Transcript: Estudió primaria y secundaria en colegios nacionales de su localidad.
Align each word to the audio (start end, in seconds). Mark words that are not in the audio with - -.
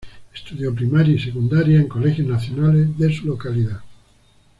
Estudió 0.33 0.73
primaria 0.73 1.13
y 1.15 1.19
secundaria 1.19 1.77
en 1.79 1.87
colegios 1.87 2.27
nacionales 2.27 2.97
de 2.97 3.13
su 3.15 3.27
localidad. 3.27 3.81